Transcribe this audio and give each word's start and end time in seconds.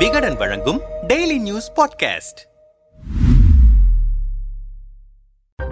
விகடன் 0.00 0.36
வழங்கும் 0.36 0.80
daily 1.08 1.38
news 1.38 1.72
podcast 1.72 2.40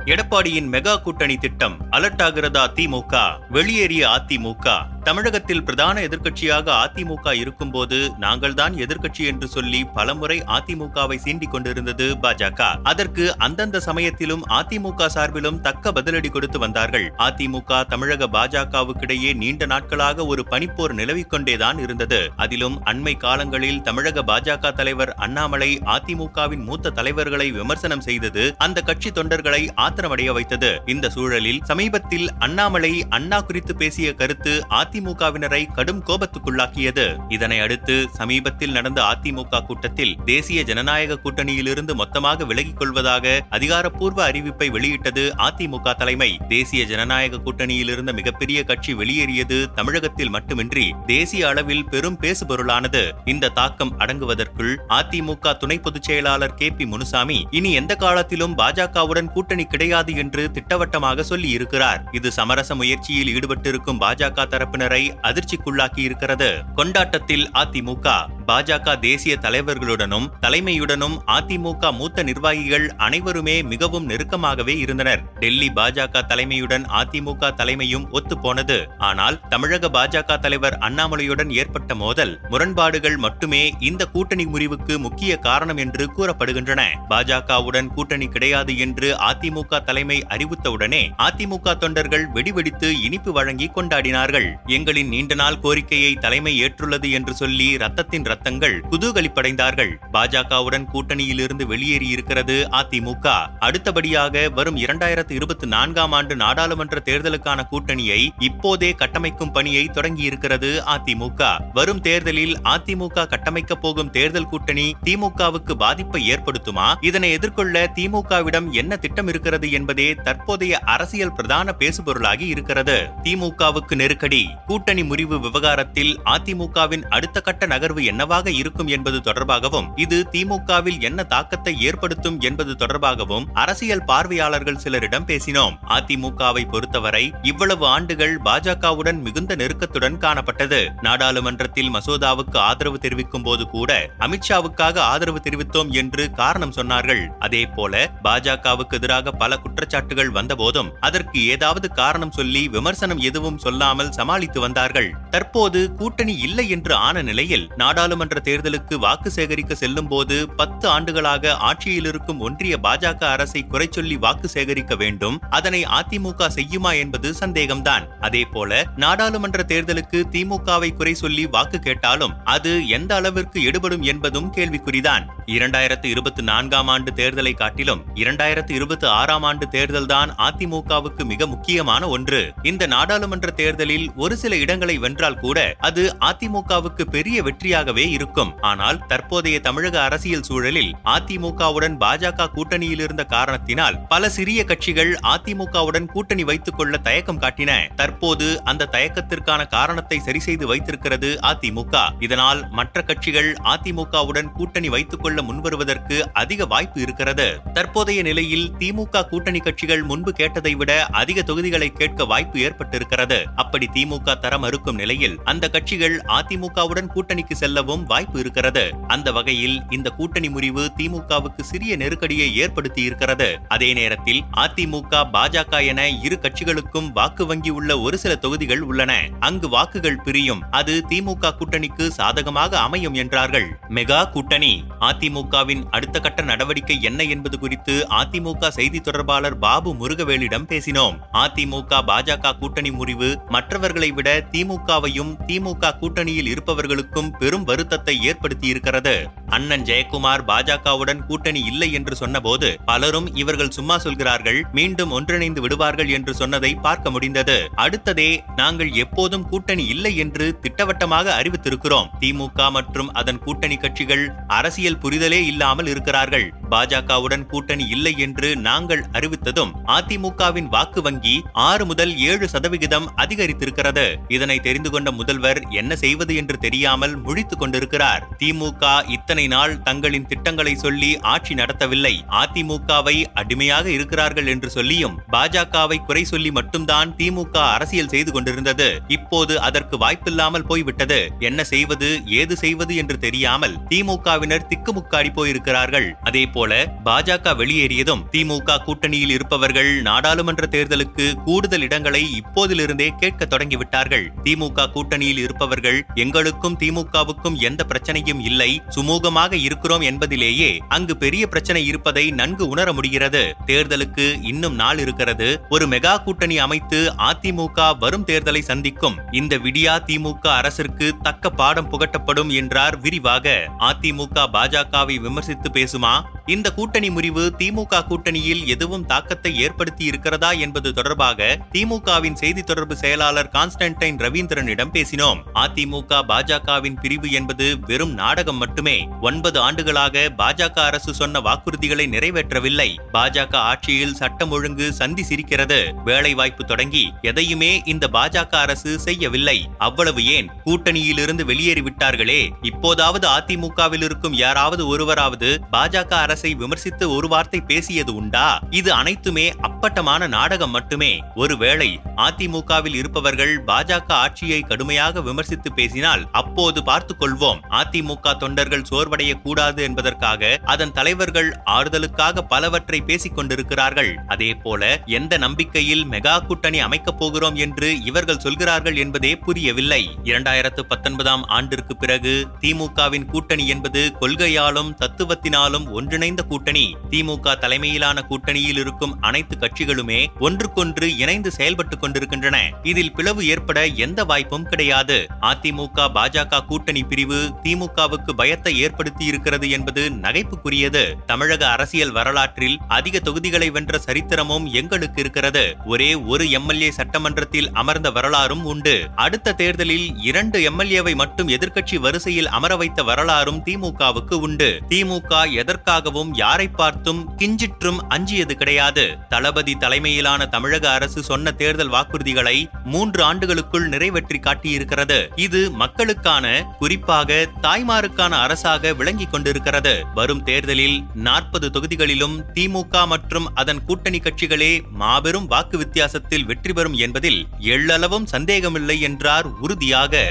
எடப்பாடியின் 0.06 0.68
mega 0.72 1.02
கூட்டணி 1.02 1.36
திட்டம் 1.36 1.76
அலர்ட் 1.90 2.22
ஆகிறதா 2.22 2.64
திமுக? 2.74 3.14
வெளியேறிய 3.50 4.08
அதிமுக? 4.08 4.66
தமிழகத்தில் 5.04 5.64
பிரதான 5.64 6.00
எதிர்க்கட்சியாக 6.00 6.72
அதிமுக 6.84 7.32
இருக்கும்போது 7.32 8.12
நாங்கள்தான் 8.20 8.74
எதிர்க்கட்சி 8.74 9.18
என்று 9.18 9.48
சொல்லி 9.48 9.84
பலமுறை 9.84 10.42
அதிமுகவை 10.46 11.16
சீண்டிக் 11.24 11.50
கொண்டிருந்தது 11.50 12.16
பாஜக. 12.22 12.62
அதற்கு 12.82 13.38
அந்தந்த 13.38 13.80
சமயத்திலும் 13.80 14.46
அதிமுக 14.48 15.06
சார்பிலும் 15.14 15.60
தக்க 15.60 15.92
பதிலடி 15.92 16.30
கொடுத்து 16.30 16.58
வந்தார்கள். 16.58 17.14
அதிமுக 17.18 17.86
தமிழக 17.86 18.26
பாஜகவுக்கிடையே 18.26 19.34
நீண்ட 19.34 19.66
நாட்களாக 19.66 20.26
ஒரு 20.26 20.46
பனிப்போர் 20.50 20.92
நிலவிக் 20.92 21.30
கொண்டேதான் 21.30 21.78
இருந்தது. 21.78 22.30
அதிலும் 22.36 22.84
அண்மை 22.86 23.16
காலங்களில் 23.16 23.82
தமிழக 23.82 24.22
பாஜக 24.22 24.72
தலைவர் 24.72 25.14
அண்ணாமலை 25.14 25.80
அதிமுகவின் 25.84 26.64
மூத்த 26.64 26.90
தலைவர்களை 26.90 27.50
விமர்சனம் 27.50 28.00
செய்தது 28.00 28.54
அந்த 28.58 28.80
கட்சி 28.80 29.10
தொண்டர்களை 29.10 29.68
ஆத்திரமடைய 29.76 30.32
வைத்தது. 30.32 30.82
இந்த 30.86 31.08
சூழலில் 31.08 31.60
சமீபத்தில் 31.62 32.28
அண்ணாமலை 32.38 33.06
அண்ணா 33.10 33.40
குறித்து 33.40 33.76
பேசிய 33.76 34.14
கருத்து 34.14 34.66
அதிமுகவினரை 34.88 35.72
கடும் 35.72 36.02
கோபத்துக்குள்ளாக்கியது. 36.04 37.16
இதனை 37.28 37.58
அடுத்து 37.58 38.08
சமீபத்தில் 38.12 38.70
நடந்த 38.70 39.02
அதிமுக 39.02 39.64
கூட்டத்தில் 39.64 40.18
தேசிய 40.24 40.62
ஜனநாயக 40.62 41.18
கூட்டணியிலிருந்து 41.24 41.94
மொத்தமாக 41.94 42.44
விலகிக் 42.44 42.76
கொள்வதாக 42.76 43.44
அதிகாரப்பூர்வ 43.50 44.30
அறிவிப்பை 44.30 44.70
வெளியிட்டது 44.70 45.32
அதிமுக 45.36 45.94
தலைமை. 45.94 46.38
தேசிய 46.48 46.84
ஜனநாயக 46.84 47.36
கூட்டணியில் 47.36 47.88
இருந்த 47.88 48.12
மிகப்பெரிய 48.12 48.64
கட்சி 48.64 48.94
வெளியேறியது 48.94 49.72
தமிழகத்தில் 49.74 50.28
மட்டுமின்றி 50.28 50.94
தேசிய 51.06 51.48
அளவில் 51.48 51.84
பெரும் 51.84 52.18
பேசுபொருளானது. 52.20 53.12
இந்த 53.24 53.48
தாக்கம் 53.48 53.94
அடங்குவதற்குள் 53.98 54.74
அதிமுக 54.88 55.56
துணை 55.56 55.78
பொதுச் 55.78 56.02
செயலாளர் 56.02 56.54
கே 56.54 56.70
பி 56.70 56.86
முனுசாமி 56.86 57.46
இனி 57.50 57.72
எந்த 57.72 57.94
காலத்திலும் 57.94 58.58
பாஜகவுடன் 58.58 59.32
கூட்டணி 59.32 59.64
கிடையாது 59.64 60.14
என்று 60.14 60.50
திட்டவட்டமாக 60.50 61.22
சொல்லி 61.22 61.48
இருக்கிறார் 61.48 62.08
இது 62.12 62.32
சமரச 62.32 62.74
முயற்சியில் 62.74 63.32
ஈடுபட்டிருக்கும் 63.34 64.00
பாஜக 64.00 64.46
தரப்பினரை 64.48 64.76
அதிர்ச்சிக்குள்ளாக்கி 65.22 65.98
இருக்கிறது 65.98 66.62
கொண்டாட்டத்தில் 66.76 67.50
அதிமுக 67.54 68.06
பாஜக 68.48 68.92
தேசிய 68.98 69.36
தலைவர்களுடனும் 69.36 70.26
தலைமையுடனும் 70.40 71.16
அதிமுக 71.36 71.90
மூத்த 71.92 72.22
நிர்வாகிகள் 72.22 72.86
அனைவருமே 72.96 73.56
மிகவும் 73.62 74.06
நெருக்கமாகவே 74.08 74.74
இருந்தனர். 74.78 75.22
டெல்லி 75.38 75.68
பாஜக 75.68 76.22
தலைமையுடன் 76.30 76.84
அதிமுக 77.00 77.50
தலைமையும் 77.54 78.06
ஒத்துப்போனது. 78.10 78.78
ஆனால் 78.98 79.40
தமிழக 79.48 79.88
பாஜக 79.88 80.38
தலைவர் 80.38 80.78
அண்ணாமலையுடன் 80.78 81.50
ஏற்பட்ட 81.50 81.94
மோதல் 81.94 82.32
முரண்பாடுகள் 82.48 83.16
மட்டுமே 83.16 83.62
இந்த 83.80 84.04
கூட்டணி 84.04 84.46
முறிவுக்கு 84.46 84.98
முக்கிய 84.98 85.36
காரணம் 85.36 85.76
என்று 85.76 86.06
கூறப்படுகின்றன. 86.16 86.80
பாஜகவுடன் 87.08 87.92
கூட்டணி 87.94 88.28
கிடையாது 88.28 88.78
என்று 88.78 89.10
அதிமுக 89.30 89.82
தலைமை 89.84 90.18
அறிவித்தவுடனே 90.28 91.02
அதிமுக 91.18 91.76
தொண்டர்கள் 91.76 92.26
வெடிவெடித்து 92.28 92.90
இனிப்பு 93.00 93.32
வழங்கி 93.32 93.70
கொண்டாடினார்கள். 93.76 94.48
எங்களின் 94.66 95.08
நீண்ட 95.08 95.34
நாள் 95.34 95.60
கோரிக்கையை 95.60 96.14
தலைமை 96.14 96.54
ஏற்றுள்ளது 96.64 97.10
என்று 97.10 97.34
சொல்லி 97.34 97.76
ரத்தத்தின் 97.76 98.26
ரத்தங்கள் 98.38 98.80
குதூகலிப்படைந்தார்கள். 98.90 99.92
பாஜகவுடன் 100.12 100.84
கூட்டணியிலிருந்து 100.92 101.66
வெளியேறியிருக்கிறது 101.66 102.56
அதிமுக. 102.70 103.46
அடுத்தபடியாக 103.58 104.48
வரும் 104.48 104.76
இரண்டாயிரத்து 104.76 105.30
இருபத்தி 105.30 105.66
நான்காம் 105.66 106.12
ஆண்டு 106.12 106.36
நாடாளுமன்ற 106.36 107.02
தேர்தலுக்கான 107.04 107.62
கூட்டணியை 107.70 108.28
இப்போதே 108.38 108.92
கட்டமைக்கும் 108.92 109.52
பணியை 109.52 109.84
தொடங்கியிருக்கிறது 109.84 110.82
அதிமுக. 110.86 111.56
வரும் 111.72 112.00
தேர்தலில் 112.00 112.56
அதிமுக 112.64 113.26
கட்டமைக்கப் 113.26 113.80
போகும் 113.80 114.10
தேர்தல் 114.10 114.48
கூட்டணி 114.48 114.96
திமுகவுக்கு 115.04 115.72
பாதிப்பை 115.72 116.30
ஏற்படுத்துமா? 116.30 116.94
இதனை 117.00 117.30
எதிர்கொள்ள 117.30 117.92
திமுகவிடம் 117.94 118.70
என்ன 118.70 118.96
திட்டம் 118.96 119.28
இருக்கிறது 119.28 119.70
என்பதே 119.70 120.14
தற்போதைய 120.14 120.78
அரசியல் 120.78 121.32
பிரதான 121.32 121.74
பேசுபொருளாகி 121.78 122.40
இருக்கிறது. 122.40 123.08
திமுகவுக்கு 123.22 123.94
நெருக்கடி. 123.94 124.48
கூட்டணி 124.66 125.04
முறிவு 125.04 125.40
விவகாரத்தில் 125.40 126.20
அதிமுகவின் 126.24 127.02
அடுத்த 127.02 127.40
கட்ட 127.40 127.66
நகர்வு 127.66 128.04
என்ன 128.04 128.26
என்னவாக 128.28 128.52
இருக்கும் 128.60 128.90
என்பது 128.94 129.18
தொடர்பாகவும் 129.26 129.86
இது 130.04 130.16
திமுகவில் 130.32 130.98
என்ன 131.08 131.20
தாக்கத்தை 131.32 131.72
ஏற்படுத்தும் 131.88 132.36
என்பது 132.48 132.72
தொடர்பாகவும் 132.80 133.46
அரசியல் 133.62 134.04
பார்வையாளர்கள் 134.10 134.80
சிலரிடம் 134.82 135.26
பேசினோம். 135.30 135.76
அதிமுகவை 135.96 136.64
பொறுத்தவரை 136.72 137.22
இவ்வளவு 137.50 137.84
ஆண்டுகள் 137.92 138.34
பாஜகவுடன் 138.48 139.20
மிகுந்த 139.26 139.52
நெருக்கத்துடன் 139.60 140.18
காணப்பட்டது. 140.24 140.80
நாடாளுமன்றத்தில் 141.06 141.90
மசோதாவுக்கு 141.96 142.58
ஆதரவு 142.66 143.00
தெரிவிக்கும் 143.04 143.46
போது 143.46 143.66
கூட 143.74 143.96
அமித்ஷாவுக்காக 144.26 145.00
ஆதரவு 145.12 145.42
தெரிவித்தோம் 145.46 145.92
என்று 146.02 146.26
காரணம் 146.42 146.76
சொன்னார்கள். 146.78 147.22
அதே 147.48 147.62
போல 147.78 148.04
பாஜகவுக்கு 148.28 149.00
எதிராக 149.00 149.34
பல 149.44 149.60
குற்றச்சாட்டுகள் 149.64 150.34
வந்தபோதும் 150.38 150.92
அதற்கு 151.08 151.38
ஏதாவது 151.54 151.88
காரணம் 152.02 152.36
சொல்லி 152.40 152.64
விமர்சனம் 152.76 153.24
எதுவும் 153.30 153.62
சொல்லாமல் 153.66 154.14
சமாளித்து 154.20 154.60
வந்தார்கள். 154.66 155.10
தற்போது 155.36 155.82
கூட்டணி 155.98 156.36
இல்லை 156.48 156.68
என்று 156.74 156.94
ஆன 157.08 157.16
நிலையில் 157.30 157.66
நாடாளுமன்ற 158.08 158.40
தேர்தலுக்கு 158.44 158.94
வாக்கு 158.94 159.30
சேகரிக்க 159.30 159.72
செல்லும் 159.74 160.08
போது 160.08 160.36
பத்து 160.56 160.88
ஆண்டுகளாக 160.88 161.52
ஆட்சியில் 161.68 162.06
இருக்கும் 162.06 162.40
ஒன்றிய 162.40 162.74
பாஜக 162.82 163.22
அரசை 163.24 163.62
குறை 163.66 163.86
சொல்லி 163.90 164.16
வாக்கு 164.16 164.48
சேகரிக்க 164.48 164.94
வேண்டும். 164.96 165.36
அதனை 165.50 165.80
அதிமுக 165.98 166.48
செய்யுமா 166.56 166.92
என்பது 166.98 167.34
சந்தேகம்தான். 167.40 168.06
அதே 168.20 168.44
போல 168.44 168.80
நாடாளுமன்ற 168.96 169.64
தேர்தலுக்கு 169.68 170.20
திமுகவை 170.32 170.90
குறை 170.94 171.14
சொல்லி 171.14 171.46
வாக்கு 171.46 171.78
கேட்டாலும் 171.78 172.36
அது 172.44 172.72
எந்த 172.88 173.14
அளவிற்கு 173.14 173.62
எடுபடும் 173.62 174.02
என்பதும் 174.02 174.52
கேள்விக்குறிதான். 174.56 175.26
இரண்டாயிரத்து 175.54 176.04
இருபத்தி 176.04 176.42
நான்காம் 176.42 176.88
ஆண்டு 176.88 177.12
தேர்தலை 177.12 177.52
காட்டிலும் 177.54 178.00
இரண்டாயிரத்து 178.14 178.70
இருபத்தி 178.70 179.06
ஆறாம் 179.06 179.42
ஆண்டு 179.42 179.66
தேர்தல்தான் 179.70 180.30
அதிமுகவுக்கு 180.38 181.24
மிக 181.24 181.46
முக்கியமான 181.46 182.08
ஒன்று. 182.08 182.52
இந்த 182.62 182.86
நாடாளுமன்ற 182.86 183.50
தேர்தலில் 183.50 184.12
ஒரு 184.16 184.36
சில 184.36 184.56
இடங்களை 184.56 184.98
வென்றால் 184.98 185.38
கூட 185.38 185.74
அது 185.78 186.16
அதிமுகவுக்கு 186.20 187.02
பெரிய 187.02 187.42
வெற்றியாகவே 187.42 188.04
இருக்கும். 188.10 188.60
ஆனால் 188.60 189.06
தற்போதைய 189.06 189.60
தமிழக 189.60 190.02
அரசியல் 190.02 190.42
சூழலில் 190.42 190.92
அதிமுகவுடன் 191.04 191.96
பாஜக 191.96 192.48
கூட்டணியில் 192.54 193.00
இருந்த 193.00 193.24
காரணத்தினால் 193.24 194.06
பல 194.06 194.30
சிறிய 194.30 194.64
கட்சிகள் 194.64 195.18
அதிமுகவுடன் 195.22 196.06
கூட்டணி 196.06 196.44
வைத்துக் 196.44 196.76
கொள்ள 196.76 196.96
தயக்கம் 196.98 197.40
காட்டின. 197.40 197.94
தற்போது 197.94 198.64
அந்த 198.64 198.88
தயக்கத்திற்கான 198.92 199.68
காரணத்தை 199.68 200.18
சரி 200.18 200.40
செய்து 200.40 200.66
வைத்திருக்கிறது 200.66 201.38
அதிமுக. 201.42 201.96
இதனால் 202.20 202.70
மற்ற 202.70 203.02
கட்சிகள் 203.02 203.52
அதிமுகவுடன் 203.64 204.52
கூட்டணி 204.52 204.88
வைத்துக் 204.88 205.22
கொள்ள 205.22 205.36
முன்வருவதற்கு 205.42 206.20
அதிக 206.32 206.66
வாய்ப்பு 206.66 207.00
இருக்கிறது. 207.00 207.60
தற்போதைய 207.72 208.22
நிலையில் 208.22 208.72
திமுக 208.78 209.22
கூட்டணி 209.22 209.58
கட்சிகள் 209.58 210.02
முன்பு 210.02 210.32
கேட்டதை 210.32 210.74
விட 210.74 211.06
அதிக 211.06 211.42
தொகுதிகளை 211.42 211.92
கேட்க 211.92 212.24
வாய்ப்பு 212.24 212.58
ஏற்பட்டிருக்கிறது. 212.58 213.44
அப்படி 213.56 213.88
திமுக 213.92 214.38
தர 214.38 214.58
மறுக்கும் 214.58 214.96
நிலையில் 214.96 215.38
அந்த 215.44 215.68
கட்சிகள் 215.68 216.16
அதிமுகவுடன் 216.26 217.10
கூட்டணிக்கு 217.14 217.52
செல்லவும் 217.52 218.04
வாய்ப்பு 218.04 218.38
இருக்கிறது. 218.38 218.92
அந்த 219.06 219.32
வகையில் 219.32 219.82
இந்த 219.90 220.10
கூட்டணி 220.10 220.48
முறிவு 220.48 220.90
திமுகவுக்கு 220.96 221.60
சிறிய 221.60 221.96
நெருக்கடியை 221.96 222.56
ஏற்படுத்தி 222.56 223.02
இருக்கிறது. 223.02 223.58
அதே 223.68 223.92
நேரத்தில் 223.92 224.44
அதிமுக 224.56 225.26
பாஜக 225.32 225.86
என 225.86 226.08
இரு 226.08 226.38
கட்சிகளுக்கும் 226.42 227.12
வாக்கு 227.12 227.46
வங்கி 227.46 227.70
உள்ள 227.70 228.00
ஒரு 228.00 228.18
சில 228.18 228.36
தொகுதிகள் 228.36 228.80
உள்ளன. 228.80 229.28
அங்கு 229.40 229.68
வாக்குகள் 229.68 230.20
பிரியும். 230.20 230.62
அது 230.70 231.04
திமுக 231.08 231.50
கூட்டணிக்கு 231.50 232.08
சாதகமாக 232.08 232.78
அமையும் 232.78 233.14
என்றார்கள். 233.14 233.78
மெகா 233.88 234.30
கூட்டணி 234.30 234.84
அதிமுகவின் 235.28 235.82
அடுத்த 235.90 236.20
கட்ட 236.20 236.42
நடவடிக்கை 236.42 237.02
என்ன 237.02 237.24
என்பது 237.24 237.58
குறித்து 237.58 237.94
அதிமுக 238.18 238.68
செய்தி 238.68 239.00
தொடர்பாளர் 239.00 239.58
பாபு 239.58 239.90
முருகவேலிடம் 239.94 240.66
பேசினோம். 240.68 241.16
அதிமுக 241.32 242.00
பாஜக 242.10 242.52
கூட்டணி 242.58 242.90
முறிவு 242.90 243.28
மற்றவர்களை 243.48 244.10
விட 244.10 244.28
திமுகவையும் 244.52 245.32
திமுக 245.46 245.92
கூட்டணியில் 246.00 246.48
இருப்பவர்களுக்கும் 246.52 247.30
பெரும் 247.30 247.64
வருத்தத்தை 247.64 248.14
ஏற்படுத்தியிருக்கிறது. 248.30 249.14
அண்ணன் 249.48 249.82
ஜெயக்குமார் 249.82 250.44
பாஜகவுடன் 250.44 251.20
கூட்டணி 251.26 251.60
இல்லை 251.60 251.92
என்று 251.92 252.16
சொன்னபோது 252.16 252.78
பலரும் 252.84 253.28
இவர்கள் 253.34 253.70
சும்மா 253.70 253.98
சொல்கிறார்கள் 253.98 254.64
மீண்டும் 254.72 255.10
ஒன்றிணைந்து 255.10 255.60
விடுவார்கள் 255.60 256.08
என்று 256.08 256.34
சொன்னதை 256.34 256.74
பார்க்க 256.74 257.10
முடிந்தது. 257.10 257.58
அடுத்ததே 257.76 258.30
நாங்கள் 258.56 258.92
எப்போதும் 258.92 259.48
கூட்டணி 259.48 259.86
இல்லை 259.86 260.16
என்று 260.16 260.48
திட்டவட்டமாக 260.60 261.42
அறிவித்திருக்கிறோம். 261.42 262.10
திமுக 262.20 262.70
மற்றும் 262.70 263.12
அதன் 263.12 263.38
கூட்டணி 263.38 263.76
கட்சிகள் 263.76 264.26
அரசியல் 264.46 264.98
புரிதலே 264.98 265.16
இல்லாமல் 265.22 265.86
இருக்கிறார்கள். 265.86 266.52
பாஜகவுடன் 266.70 267.46
கூட்டணி 267.46 267.88
இல்லை 267.88 268.14
என்று 268.18 268.56
நாங்கள் 268.56 269.04
அறிவித்ததும் 269.12 269.72
அதிமுகவின் 269.86 270.68
வாக்கு 270.68 271.02
வங்கி 271.02 271.42
ஆறு 271.52 271.86
முதல் 271.86 272.16
ஏழு 272.18 272.48
சதவிகிதம் 272.48 273.10
அதிகரித்திருக்கிறது. 273.16 274.14
இதனை 274.28 274.60
தெரிந்து 274.60 274.90
கொண்ட 274.90 275.10
முதல்வர் 275.10 275.60
என்ன 275.70 275.96
செய்வது 275.96 276.34
என்று 276.34 276.58
தெரியாமல் 276.58 277.22
முழித்துக் 277.22 277.58
கொண்டிருக்கிறார். 277.58 278.26
திமுக 278.38 279.08
இத்தனை 279.08 279.46
நாள் 279.46 279.82
தங்களின் 279.82 280.26
திட்டங்களை 280.26 280.74
சொல்லி 280.74 281.18
ஆட்சி 281.20 281.54
நடத்தவில்லை. 281.54 282.24
அதிமுகவை 282.30 283.24
அடிமையாக 283.34 283.90
இருக்கிறார்கள் 283.90 284.46
என்று 284.46 284.70
சொல்லியும் 284.70 285.18
பாஜகவை 285.32 286.04
குறை 286.04 286.24
சொல்லி 286.24 286.50
மட்டும்தான் 286.50 287.14
திமுக 287.16 287.52
அரசியல் 287.52 288.08
செய்து 288.08 288.32
கொண்டிருந்தது. 288.32 289.00
இப்போது 289.08 289.60
அதற்கு 289.60 289.98
வாய்ப்பில்லாமல் 289.98 290.66
போய்விட்டது. 290.66 291.30
என்ன 291.38 291.64
செய்வது 291.64 292.20
ஏது 292.26 292.56
செய்வது 292.56 292.96
என்று 292.96 293.18
தெரியாமல் 293.18 293.78
திமுகவினர் 293.88 294.66
திக்குமுக்காடி 294.98 295.30
போயிருக்கிறார்கள் 295.36 296.06
அதே 296.20 296.42
போல 296.46 296.72
பாஜக 297.04 297.52
வெளியேறியதும் 297.60 298.22
திமுக 298.32 298.76
கூட்டணியில் 298.86 299.32
இருப்பவர்கள் 299.36 299.90
நாடாளுமன்ற 300.02 300.66
தேர்தலுக்கு 300.70 301.26
கூடுதல் 301.44 301.80
இடங்களை 301.80 302.22
இப்போதிலிருந்தே 302.38 303.08
கேட்க 303.16 303.46
தொடங்கிவிட்டார்கள். 303.52 304.26
திமுக 304.44 304.86
கூட்டணியில் 304.94 305.40
இருப்பவர்கள் 305.44 305.98
எங்களுக்கும் 306.14 306.78
திமுகவுக்கும் 306.78 307.58
எந்த 307.68 307.84
பிரச்சனையும் 307.90 308.42
இல்லை. 308.50 308.70
சுமூகமாக 308.96 309.52
இருக்கிறோம் 309.52 310.00
என்பதிலேயே 310.00 310.70
அங்கு 310.88 311.16
பெரிய 311.16 311.46
பிரச்சனை 311.46 311.82
இருப்பதை 311.86 312.24
நன்கு 312.30 312.66
உணர 312.68 312.92
முடிகிறது. 312.92 313.42
தேர்தலுக்கு 313.66 314.26
இன்னும் 314.42 314.74
நாள் 314.74 314.98
இருக்கிறது. 314.98 315.48
ஒரு 315.68 315.86
மெகா 315.86 316.14
கூட்டணி 316.22 316.58
அமைத்து 316.58 317.00
அதிமுக 317.30 317.88
வரும் 317.98 318.26
தேர்தலை 318.26 318.62
சந்திக்கும். 318.70 319.18
இந்த 319.32 319.56
விடியா 319.58 319.96
திமுக 320.08 320.46
அரசிற்கு 320.60 321.08
தக்க 321.22 321.50
பாடம் 321.50 321.90
புகட்டப்படும் 321.92 322.52
என்றார் 322.60 322.98
விரிவாக. 323.00 323.46
அதிமுக 323.90 324.46
பாஜக 324.52 324.87
பாஜகவை 324.92 325.20
விமர்சித்து 325.20 325.70
பேசுமா? 325.70 326.12
இந்த 326.48 326.72
கூட்டணி 326.72 327.10
முறிவு 327.10 327.54
திமுக 327.58 328.04
கூட்டணியில் 328.08 328.66
எதுவும் 328.66 329.06
தாக்கத்தை 329.06 329.60
ஏற்படுத்தி 329.60 330.04
இருக்கிறதா 330.04 330.52
என்பது 330.52 330.94
தொடர்பாக 330.94 331.58
திமுகவின் 331.72 332.32
செய்தி 332.32 332.62
தொடர்பு 332.62 332.96
செயலாளர் 332.96 333.50
கான்ஸ்டன்டைன் 333.52 334.16
ரவீந்திரனிடம் 334.16 334.92
பேசினோம். 334.92 335.40
அதிமுக 335.54 336.22
பாஜகவின் 336.28 337.00
பிரிவு 337.00 337.30
என்பது 337.30 337.78
வெறும் 337.80 338.12
நாடகம் 338.12 338.56
மட்டுமே. 338.56 339.08
ஒன்பது 339.20 339.60
ஆண்டுகளாக 339.60 340.32
பாஜக 340.38 340.78
அரசு 340.78 341.14
சொன்ன 341.14 341.40
வாக்குறுதிகளை 341.40 342.06
நிறைவேற்றவில்லை. 342.06 342.96
பாஜக 343.12 343.54
ஆட்சியில் 343.54 344.14
சட்டம் 344.14 344.50
ஒழுங்கு 344.50 344.92
சந்தி 344.92 345.22
சிரிக்கிறது. 345.22 345.92
வேலை 346.04 346.34
வாய்ப்பு 346.34 346.64
தொடங்கி 346.64 347.12
எதையுமே 347.22 347.82
இந்த 347.84 348.08
பாஜக 348.12 348.50
அரசு 348.50 348.98
செய்யவில்லை. 348.98 349.68
அவ்வளவு 349.78 350.26
ஏன்? 350.26 350.50
கூட்டணியிலிருந்து 350.66 351.44
வெளியேறிவிட்டார்களே. 351.44 352.50
இப்போதாவது 352.62 353.28
அதிமுகவில் 353.28 354.02
இருக்கும் 354.02 354.32
யாராவது 354.32 354.86
ஒருவராவது 354.86 355.60
பாஜக 355.72 356.12
அரசு 356.12 356.36
அரசை 356.38 356.56
விமர்சித்து 356.56 357.10
ஒரு 357.10 357.28
வார்த்தை 357.28 357.60
பேசியது 357.60 358.14
உண்டா? 358.14 358.60
இது 358.70 358.92
அனைத்துமே 358.92 359.52
அப்பட்டமான 359.60 360.26
நாடகம் 360.26 360.70
மட்டுமே. 360.70 361.20
ஒருவேளை 361.34 362.00
அதிமுகவில் 362.18 362.94
இருப்பவர்கள் 362.94 363.64
பாஜக 363.66 364.08
ஆட்சியை 364.08 364.60
கடுமையாக 364.60 365.20
விமர்சித்து 365.20 365.72
பேசினால் 365.72 366.28
அப்போது 366.32 366.84
பார்த்துக் 366.84 367.22
கொள்வோம். 367.22 367.60
அதிமுக 367.70 368.36
தொண்டர்கள் 368.36 368.84
சோர்வடைய 368.90 369.42
கூடாது 369.42 369.82
என்பதற்காக 369.82 370.58
அதன் 370.64 370.92
தலைவர்கள் 370.92 371.56
ஆறுதலுக்காக 371.66 372.40
பலவற்றை 372.40 373.00
பேசிக் 373.00 373.36
கொண்டிருக்கிறார்கள். 373.36 374.18
அதே 374.26 374.54
போல 374.54 375.02
எந்த 375.06 375.36
நம்பிக்கையில் 375.36 376.06
மெகா 376.06 376.46
கூட்டணி 376.46 376.80
அமைக்கப் 376.80 377.18
போகிறோம் 377.18 377.54
என்று 377.54 378.02
இவர்கள் 378.04 378.38
சொல்கிறார்கள் 378.38 378.96
என்பதே 378.96 379.36
புரியவில்லை. 379.36 380.08
இரண்டாயிரத்து 380.24 380.80
பத்தொன்பதாம் 380.80 381.42
ஆண்டிற்கு 381.42 381.96
பிறகு 381.96 382.46
திமுகவின் 382.60 383.24
கூட்டணி 383.24 383.68
என்பது 383.68 384.12
கொள்கையாலும் 384.20 384.94
தத்துவத்தினாலும் 385.00 385.90
ஒன்றிணைந்த 385.90 386.42
கூட்டணி. 386.42 386.96
திமுக 387.10 387.58
தலைமையிலான 387.58 388.24
கூட்டணியில் 388.30 388.78
இருக்கும் 388.78 389.20
அனைத்து 389.20 389.56
கட்சிகளுமே 389.58 390.26
ஒன்றுக்கொன்று 390.38 391.16
இணைந்து 391.16 391.52
செயல்பட்டுக் 391.56 392.06
கொண்டிருக்கின்றன. 392.08 392.58
இதில் 392.82 393.12
பிளவு 393.12 393.46
ஏற்பட 393.46 393.86
எந்த 393.86 394.24
வாய்ப்பும் 394.24 394.68
கிடையாது. 394.68 395.26
அதிமுக 395.40 396.06
பாஜக 396.14 396.64
கூட்டணி 396.64 397.02
பிரிவு 397.02 397.38
திமுகவுக்கு 397.62 398.32
பயத்தை 398.36 398.80
ஏற்படுத்தி 398.80 399.24
இருக்கிறது 399.24 399.70
என்பது 399.70 400.10
நகைப்புக்குரியது. 400.10 401.02
தமிழக 401.26 401.70
அரசியல் 401.70 402.10
வரலாற்றில் 402.10 402.78
அதிக 402.88 403.18
தொகுதிகளை 403.18 403.70
வென்ற 403.70 404.00
சரித்திரமும் 404.06 404.66
எங்களுக்கு 404.72 405.20
இருக்கிறது. 405.20 405.76
ஒரே 405.84 406.14
ஒரு 406.14 406.50
எம்எல்ஏ 406.50 406.90
சட்டமன்றத்தில் 406.90 407.72
அமர்ந்த 407.72 408.10
வரலாறும் 408.10 408.64
உண்டு. 408.64 409.08
அடுத்த 409.16 409.52
தேர்தலில் 409.52 410.16
இரண்டு 410.22 410.58
எம்எல்ஏவை 410.70 411.14
மட்டும் 411.14 411.48
எதிர்க்கட்சி 411.48 411.96
வரிசையில் 411.96 412.48
அமர 412.48 412.76
வைத்த 412.76 413.02
வரலாறும் 413.02 413.62
திமுகவுக்கு 413.64 414.34
உண்டு. 414.34 414.80
திமுக 414.88 415.44
எதற்காகவும் 415.60 416.30
யாரை 416.32 416.68
பார்த்தும் 416.68 417.36
கிஞ்சிற்றும் 417.36 417.98
அஞ்சியது 418.08 418.56
கிடையாது. 418.56 419.16
தளபதி 419.28 419.74
தலைமையிலான 419.74 420.46
தமிழக 420.46 420.90
அரசு 420.90 421.22
சொன்ன 421.22 421.52
தேர்தல் 421.52 421.96
வாக்குறுதிகளை 421.98 422.56
மூன்று 422.84 423.22
ஆண்டுகளுக்குள் 423.22 423.86
நிறைவேற்றி 423.88 424.38
காட்டியிருக்கிறது. 424.38 425.18
இது 425.46 425.60
மக்களுக்கான 425.70 426.46
குறிப்பாக 426.78 427.38
தாய்மாருக்கான 427.62 428.32
அரசாக 428.44 428.92
விளங்கிக் 428.92 429.30
கொண்டிருக்கிறது. 429.30 429.94
வரும் 430.14 430.42
தேர்தலில் 430.42 430.98
நாற்பது 431.14 431.66
தொகுதிகளிலும் 431.74 432.36
திமுக 432.54 433.06
மற்றும் 433.06 433.48
அதன் 433.54 433.84
கூட்டணி 433.84 434.18
கட்சிகளே 434.18 434.72
மாபெரும் 435.02 435.46
வாக்கு 435.46 435.78
வித்தியாசத்தில் 435.78 436.44
வெற்றி 436.44 436.72
பெறும் 436.72 436.96
என்பதில் 437.06 437.40
எள்ளளவும் 437.74 438.26
சந்தேகமில்லை 438.26 439.00
என்றார் 439.00 439.46
உறுதியாக. 439.60 440.24